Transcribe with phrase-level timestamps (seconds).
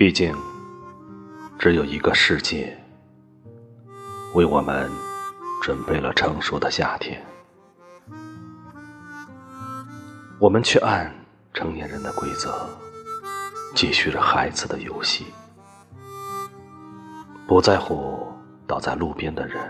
[0.00, 0.34] 毕竟，
[1.58, 2.74] 只有一个世界
[4.34, 4.90] 为我们
[5.60, 7.22] 准备了成熟的夏天，
[10.38, 11.14] 我们却按
[11.52, 12.66] 成年人的规则
[13.76, 15.26] 继续着孩子的游戏，
[17.46, 18.26] 不在乎
[18.66, 19.60] 倒在路边的人，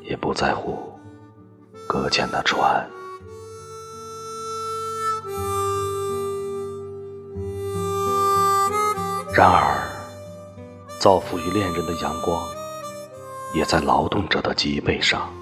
[0.00, 0.98] 也不在乎
[1.86, 2.88] 搁浅的船。
[9.38, 9.88] 然而，
[10.98, 12.44] 造福于恋人的阳光，
[13.54, 15.32] 也在劳动者的脊背上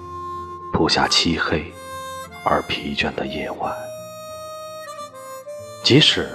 [0.71, 1.73] 铺下漆黑
[2.43, 3.75] 而疲倦的夜晚。
[5.83, 6.29] 即使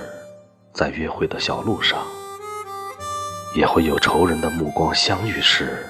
[0.75, 2.01] 在约会的小路上，
[3.55, 5.87] 也会有仇人的目光相遇时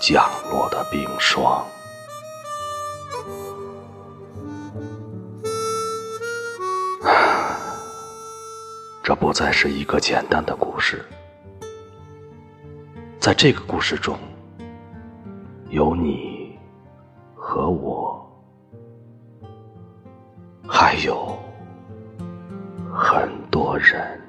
[0.00, 1.62] 降落的冰霜。
[9.06, 11.00] 这不再是一个简单的故事，
[13.20, 14.18] 在这个故事中，
[15.68, 16.58] 有你
[17.32, 18.28] 和我，
[20.66, 21.38] 还有
[22.92, 24.20] 很多人。